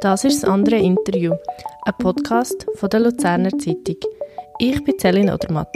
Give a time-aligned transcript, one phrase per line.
[0.00, 1.34] Das ist das andere Interview,
[1.82, 3.96] ein Podcast von der Luzerner Zeitung.
[4.58, 5.74] Ich bin Celine Odermatt.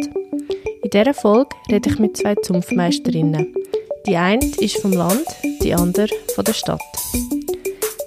[0.83, 3.55] In dieser Folge rede ich mit zwei Zunftmeisterinnen.
[4.07, 5.27] Die eine ist vom Land,
[5.63, 6.81] die andere von der Stadt.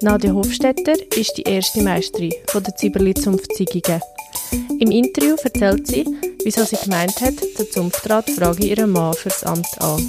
[0.02, 4.02] Nadia Hofstetter ist die erste Meisterin von der Zieberli-Zunft Ziegingen.
[4.80, 6.04] Im Interview erzählt sie,
[6.44, 10.02] wieso sie gemeint hat, der Zunftrat frage ihren Mann fürs Amt an.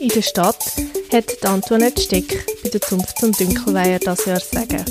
[0.00, 0.64] In der Stadt
[1.12, 4.84] hat Antoinette Steck der Zunft zum Dünkelweiher das Jahr sagen.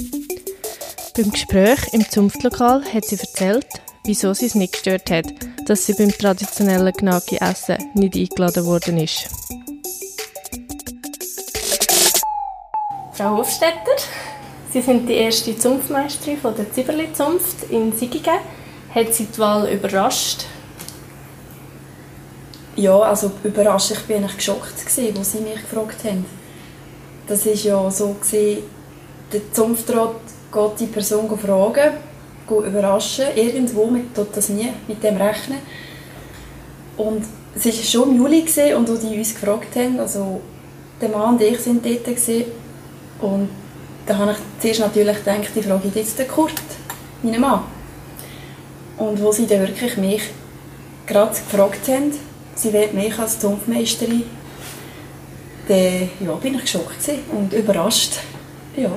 [1.15, 3.67] Beim Gespräch im Zunftlokal hat sie erzählt,
[4.05, 5.25] wieso sie es nicht gestört hat,
[5.65, 9.27] dass sie beim traditionellen Gnagi-Essen nicht eingeladen worden ist.
[13.11, 13.97] Frau Hofstetter,
[14.71, 18.39] Sie sind die erste Zunftmeisterin von der Zibberli-Zunft in Sigigen.
[18.95, 20.45] Hat Sie die Wahl überrascht?
[22.75, 23.91] Ja, also überrascht.
[23.91, 26.25] Ich war eigentlich geschockt, als sie mich gefragt haben.
[27.27, 28.63] Das war ja so, gewesen,
[29.31, 30.15] der Zunftrat
[30.51, 31.93] geht die Person fragen,
[32.49, 33.25] überraschen.
[33.35, 35.59] Irgendwo mit, tut das nie mit dem rechnen.
[36.97, 37.23] Und
[37.55, 40.41] es war schon im Juli gewesen, und wo die uns gefragt haben, also
[41.01, 42.05] der Mann und ich waren dort.
[42.05, 42.45] Gewesen,
[43.21, 43.49] und
[44.05, 46.53] da habe ich zuerst natürlich gedacht, die frage ich jetzt den Kurt,
[47.21, 47.61] meinen Mann.
[48.97, 50.23] Und wo sie dann wirklich mich
[51.07, 52.11] gerade gefragt haben,
[52.55, 54.23] sie will mich als Zunftmeisterin,
[55.67, 58.19] dann ja, bin ich geschockt und überrascht.
[58.75, 58.91] Ja.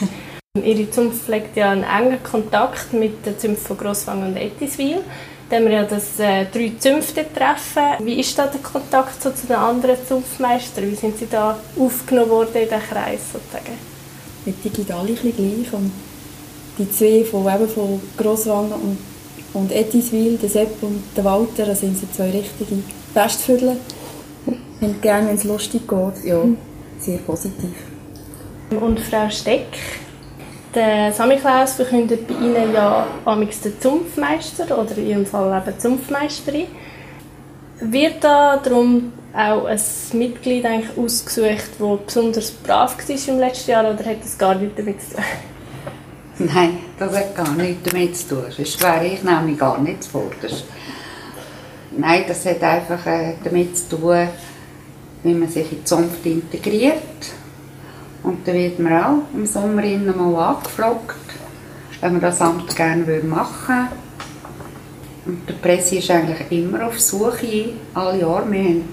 [0.62, 5.00] Ihre Zunft pflegt ja einen engen Kontakt mit der Zunft von Grosswang und Ettiswil.
[5.48, 8.06] Da haben wir ja das äh, drei Zünfte-Treffen.
[8.06, 10.90] Wie ist da der Kontakt so zu den anderen Zunftmeistern?
[10.90, 13.78] Wie sind Sie da aufgenommen worden in diesen Kreis sozusagen?
[14.44, 15.72] Mit digital ein gleich.
[15.72, 15.92] Und
[16.78, 18.98] die zwei von, eben von Grosswang und,
[19.52, 23.76] und Ettiswil, der Sepp und der Walter, das sind so zwei richtige Festvögel.
[24.82, 26.24] Und gerne, wenn es lustig geht.
[26.24, 26.42] Ja,
[26.98, 27.70] sehr positiv.
[28.80, 29.66] Und Frau Steck,
[30.74, 36.66] der Samichlaus verkündet bei Ihnen ja amix den Zunftmeister oder in Ihrem Fall eben Zunftmeisterin.
[37.80, 39.80] Wird da darum auch ein
[40.14, 44.76] Mitglied eigentlich ausgesucht, das besonders brav war im letzten Jahr oder hat das gar nichts
[44.76, 45.24] damit zu tun?
[46.54, 48.44] Nein, das hat gar nichts damit zu tun.
[48.50, 50.64] Sonst wäre ich nämlich gar nicht zuvorderst.
[51.96, 54.28] Nein, das hat einfach äh, damit zu tun,
[55.22, 57.02] wie man sich in die Zunft integriert
[58.22, 61.16] und dann wird man auch im Sommer mal angefragt,
[62.00, 63.88] wenn man das Amt gerne machen würde.
[65.24, 68.50] Und der Presse ist eigentlich immer auf Suche, alle Jahre.
[68.50, 68.84] Wir haben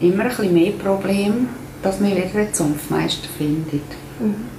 [0.00, 1.48] immer ein bisschen mehr Probleme,
[1.82, 3.82] dass man wieder einen Zunftmeister findet.
[4.20, 4.56] Mhm.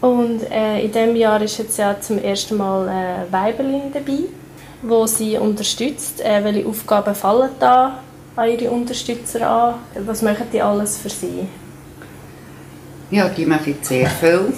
[0.00, 4.24] Und äh, in diesem Jahr ist jetzt ja zum ersten Mal äh, Weibelin dabei,
[4.82, 6.20] wo sie unterstützt.
[6.22, 8.02] Äh, welche Aufgaben fallen da
[8.36, 9.74] an Ihre Unterstützer an?
[10.06, 11.46] Was machen die alles für Sie?
[13.10, 14.52] Ja, die machen sehr viel.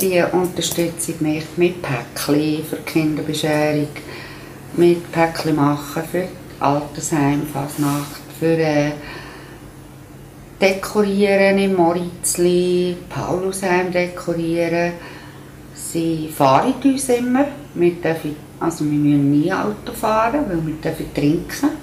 [0.00, 3.88] Die unterstützen mich mit Päckchen für die Kinderbescherung,
[4.76, 6.26] mit Päckchen machen für
[6.58, 8.92] Altersheim, Fasnacht, für äh,
[10.60, 14.92] Dekorieren im Moritzli, Paulusheim dekorieren.
[15.74, 17.46] Sie fahren uns immer.
[17.74, 21.79] Wir, dürfen, also wir müssen nie Auto fahren, weil wir dürfen trinken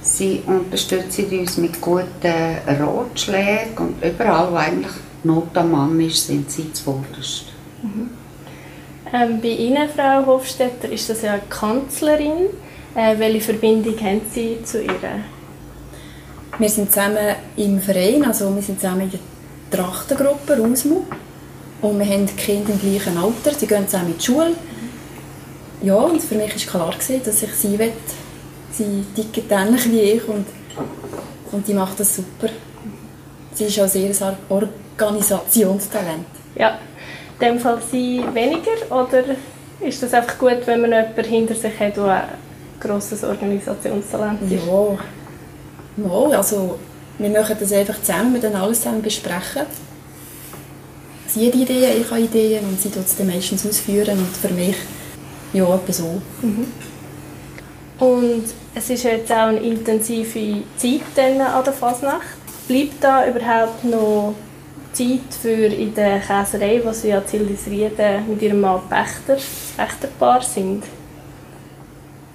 [0.00, 4.92] Sie unterstützen uns mit guten Ratschlägen und überall, wo eigentlich
[5.24, 7.46] Not am Mann ist, sind sie zuvorderst.
[7.82, 8.10] Mhm.
[9.12, 12.46] Ähm, bei Ihnen, Frau Hofstetter, ist das ja Kanzlerin.
[12.94, 14.92] Äh, welche Verbindung haben Sie zu ihr?
[16.58, 19.20] Wir sind zusammen im Verein, also wir sind zusammen in der
[19.70, 21.02] Trachtengruppe Rausmu.
[21.80, 24.54] Und wir haben Kinder im gleichen Alter, sie gehen zusammen in die Schule.
[25.82, 26.94] Ja, und für mich war klar,
[27.24, 27.78] dass ich sie
[28.78, 30.46] Sie tickt ähnlich wie ich und,
[31.50, 32.48] und die macht das super.
[33.52, 36.26] Sie ist auch sehr ein Organisationstalent.
[36.54, 36.78] Ja,
[37.40, 39.24] in dem Fall sie weniger oder
[39.80, 42.28] ist das einfach gut, wenn man jemanden hinter sich hat, der ein
[42.78, 44.52] grosses Organisationstalent ist?
[44.64, 44.96] Ja,
[45.96, 46.78] ja also
[47.18, 49.62] wir machen das einfach zusammen, wir dann alles zusammen besprechen.
[51.26, 54.54] Sie hat Ideen, ich habe Ideen und sie tut es dann meistens ausführen und für
[54.54, 54.76] mich
[55.52, 56.22] ja, etwa so.
[56.42, 56.66] Mhm.
[57.98, 61.00] Und es ist jetzt auch eine intensive Zeit
[61.40, 62.38] an der Fasnacht.
[62.68, 64.34] Bleibt da überhaupt noch
[64.92, 69.36] Zeit für in der Käserei, wo Sie ja Zildisrieden mit Ihrem Mann Pächter,
[69.76, 70.84] Pächterpaar sind?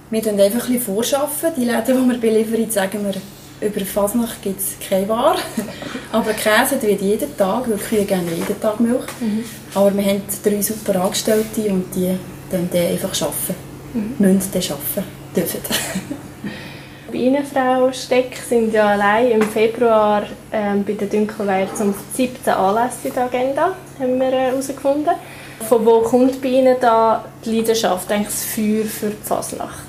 [0.09, 1.49] Wir arbeiten einfach ein bisschen vorschaffen.
[1.57, 5.37] Die Läden, die wir beliefern, sagen wir, über Fasnacht gibt es keine Ware.
[6.11, 9.05] Aber Käse wird jeden Tag, weil wir gerne jeden Tag Milch.
[9.19, 9.43] Mhm.
[9.73, 12.15] Aber wir haben drei super Angestellte und die
[12.51, 13.55] dann einfach arbeiten.
[13.93, 14.15] Mhm.
[14.19, 15.59] Müssen dann arbeiten dürfen.
[17.11, 23.13] Bienenfrau Steck sind ja allein im Februar ähm, bei der Dünkelweiher zum 17 Anlässe in
[23.13, 25.13] der Agenda, haben wir äh, herausgefunden.
[25.13, 29.83] Äh, Von wo kommt bei Ihnen da die Leidenschaft, eigentlich das Feuer für die Fasnacht?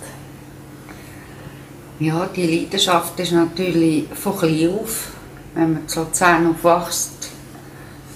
[1.99, 5.12] Ja, die Leidenschaft ist natürlich von klein auf.
[5.55, 7.31] Wenn man zu Luzern aufwächst,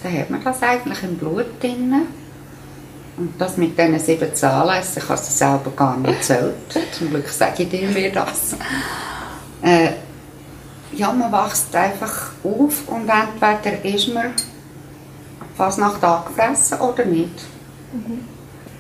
[0.03, 1.95] dann hat man das eigentlich im Blut drin.
[3.19, 6.55] Und das mit diesen sieben Anlässen, ich habe es selber gar nicht erzählt.
[6.93, 8.55] Zum Glück sage ich dir mir das.
[9.61, 9.91] Äh,
[10.93, 14.33] ja, man wächst einfach auf und entweder ist man
[15.57, 17.41] fast nach angefressen oder nicht.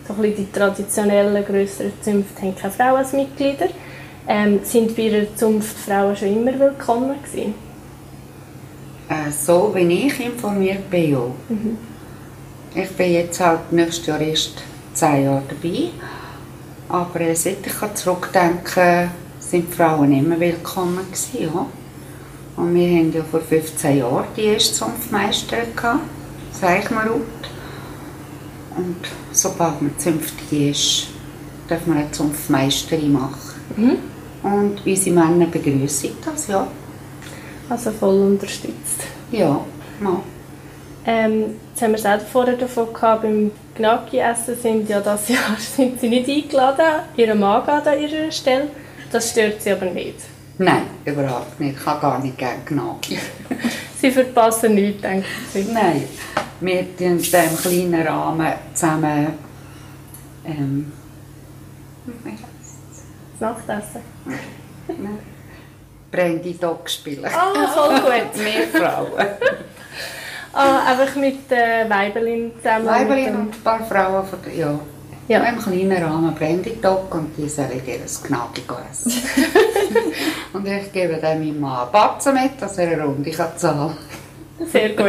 [0.07, 3.69] So ein bisschen die traditionellen, grösseren Zünfte haben keine Frauen als Mitglieder.
[4.29, 7.55] Ähm, sind bei Ihrer Zunft Frauen schon immer willkommen gewesen?
[9.09, 11.21] Äh, so wie ich informiert bin, ja.
[12.75, 14.63] Ich bin jetzt halt nächstes Jahr erst
[14.93, 15.91] zehn Jahre dabei.
[16.89, 19.11] Aber äh, seit ich kann zurückdenken
[19.41, 21.67] sind die Frauen immer willkommen gewesen, ja.
[22.57, 26.01] Und wir haben ja vor 15 Jahren die erste Zunftmeisterin gehabt,
[26.53, 27.23] Seichmarut.
[28.77, 28.97] Und
[29.33, 31.07] sobald man zünftig ist,
[31.69, 33.55] darf man eine Zunftmeisterin machen.
[34.43, 36.67] Und unsere Männer begrüßen das, ja.
[37.69, 39.05] Also voll unterstützt.
[39.31, 39.61] Ja,
[40.01, 40.21] mal.
[41.07, 46.01] Ähm, jetzt haben wir selber vorher davon gehabt, beim Gnocchi-Essen sind ja das Jahr sind
[46.01, 47.03] sie nicht eingeladen.
[47.17, 48.69] Ihr Mann geht an ihrer Stelle.
[49.11, 50.17] Das stört sie aber nicht.
[50.59, 51.79] Nein, überhaupt nicht.
[51.79, 53.19] Ich habe gar nicht gerne Gnocchi.
[54.01, 55.67] Sie verpassen nichts, denken sie.
[55.73, 56.05] Nein,
[56.61, 59.27] wir tun in diesem kleinen Rahmen zusammen
[60.49, 60.93] ähm?
[63.39, 64.03] Das Nachtessen.
[64.87, 65.19] Nein.
[66.11, 67.27] Brandy Dog spielen.
[67.27, 68.35] Ah, voll gut.
[68.45, 69.27] Wir Frauen.
[70.61, 72.87] Ah, einfach mit äh, Weibelin zusammen.
[72.87, 74.81] Weibelin und ein paar Frauen von der, ja.
[75.29, 75.45] Ja.
[75.45, 79.13] Im kleinen Rahmen Brandy Dog und die sollen ihr Gnocchi essen.
[80.53, 83.93] und ich gebe dann meinem Mann einen Batzen mit, dass er eine Runde kann zahlen
[84.73, 85.07] Sehr gut.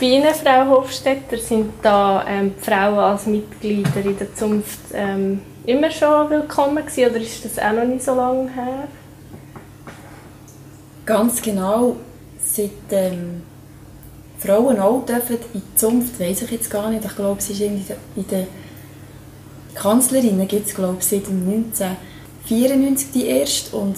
[0.00, 5.42] Bei Ihnen, Frau Hofstetter, sind da ähm, die Frauen als Mitglieder in der Zunft ähm,
[5.66, 8.88] immer schon willkommen gewesen, oder ist das auch noch nicht so lange her?
[11.04, 11.96] Ganz genau,
[12.42, 13.42] seit ähm,
[14.40, 17.04] Frauen auch dürfen in die Zunft, weiß ich jetzt gar nicht.
[17.04, 18.46] Ich glaube, es ist irgendwie in den
[19.74, 23.76] Kanzlerinnen gibt es, glaube ich, seit dem 1994 die erste.
[23.76, 23.96] Und,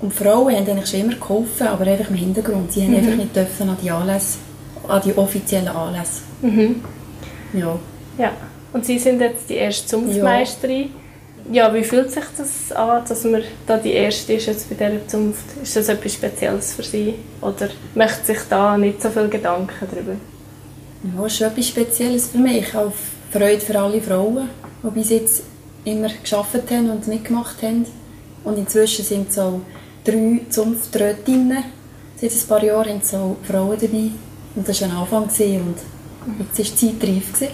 [0.00, 2.72] und Frauen haben eigentlich schon immer geholfen, aber einfach im Hintergrund.
[2.72, 4.38] Sie haben einfach nicht dürfen an die Anlässe,
[4.86, 6.22] an die offiziellen Anlässe.
[6.42, 6.82] Mhm.
[7.54, 7.78] Ja.
[8.18, 8.32] Ja.
[8.72, 10.82] Und Sie sind jetzt die erste Zunftmeisterin.
[10.82, 11.01] Ja.
[11.74, 15.44] Wie fühlt sich das an, dass man da die erste ist jetzt bei dieser Zunft?
[15.62, 17.14] Ist das etwas Spezielles für Sie?
[17.40, 20.12] Oder macht sich da nicht so viel Gedanken darüber?
[21.04, 22.74] Ja, das ist etwas Spezielles für mich.
[22.76, 22.92] Auch
[23.32, 24.48] Freude für alle Frauen,
[24.82, 25.42] die bis jetzt
[25.84, 27.86] immer geschafft haben und mitgemacht haben.
[28.44, 29.60] Und inzwischen sind auch
[30.04, 31.64] drei Zunfträtinnen.
[32.16, 34.10] Seit ein paar Jahren sind es auch Frauen dabei.
[34.54, 35.22] Und das war ein Anfang.
[35.24, 37.50] Und jetzt war die Zeit reif.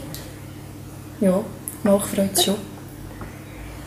[1.20, 1.40] Ja,
[1.82, 2.77] mich freut es schon.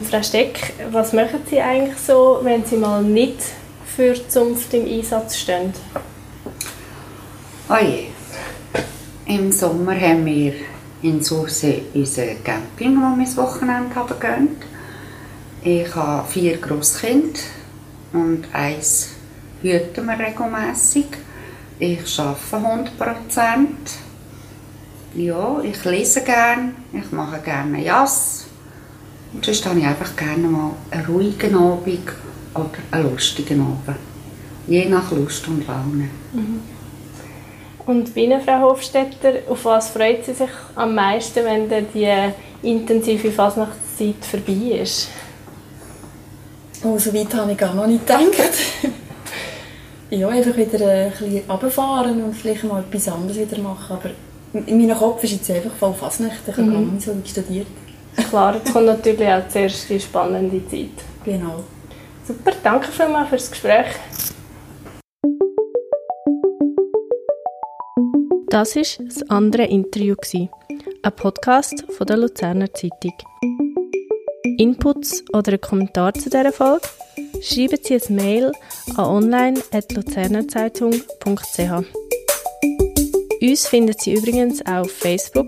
[0.03, 3.37] Frau Steck, was machen Sie eigentlich so, wenn Sie mal nicht
[3.95, 5.73] für Zunft im Einsatz stehen?
[7.69, 8.07] Oh je.
[9.25, 10.53] Im Sommer haben wir
[11.01, 14.63] in Sursee unser Camping, wo wir das Wochenende haben gönnt.
[15.63, 17.39] Ich habe vier Grosskinder
[18.13, 19.09] und eins
[19.61, 21.05] hüten wir regelmässig.
[21.79, 23.91] Ich arbeite 100 Prozent.
[25.15, 28.47] Ja, ich lese gerne, ich mache gerne Jass.
[29.33, 32.03] Und sonst habe ich einfach gerne mal einen ruhigen Abend
[32.53, 33.97] oder einen lustigen Abend.
[34.67, 36.09] Je nach Lust und Laune.
[37.85, 42.09] Und bei Ihnen, Frau Hofstetter, auf was freut Sie sich am meisten, wenn dann die
[42.61, 45.07] intensive Fasnachtszeit vorbei ist?
[46.83, 48.23] Oh, so weit habe ich gar noch nicht gedacht.
[50.09, 53.97] ja, einfach wieder ein bisschen runterfahren und vielleicht mal etwas anderes wieder machen.
[53.97, 54.09] Aber
[54.65, 56.41] in meinem Kopf ist jetzt einfach voll Fasnacht.
[56.47, 57.67] Ich habe gar nicht so studiert.
[58.15, 60.89] Klar, jetzt kommt natürlich auch zuerst die spannende Zeit.
[61.23, 61.63] Genau.
[62.27, 63.85] Super, danke vielmals für das Gespräch.
[68.49, 70.15] Das war das andere Interview,
[71.03, 73.13] ein Podcast von der Luzerner Zeitung.
[74.57, 76.85] Inputs oder einen Kommentar zu dieser Folge?
[77.41, 78.51] Schreiben Sie ein Mail
[78.95, 81.85] an online.luzernerzeitung.ch.
[83.41, 85.47] Uns finden Sie übrigens auch auf Facebook,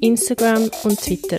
[0.00, 1.38] Instagram und Twitter.